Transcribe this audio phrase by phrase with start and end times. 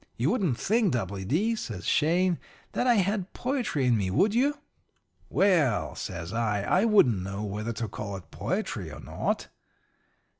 [0.17, 1.23] You wouldn't think, W.
[1.25, 2.39] D.,' says Shane,
[2.71, 4.57] 'that I had poetry in me, would you?'
[5.29, 9.49] "'Well,' says I, 'I wouldn't know whether to call it poetry or not.'